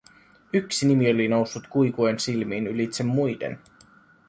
Yksi 0.53 0.87
nimi 0.87 1.09
oli 1.11 1.27
noussut 1.27 1.63
Quiquen 1.73 2.19
silmiin 2.19 2.67
ylitse 2.67 3.03
muiden: 3.03 3.59